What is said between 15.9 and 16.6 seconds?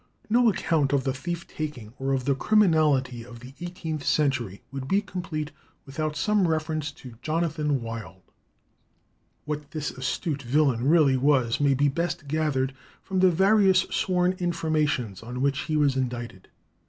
indicted.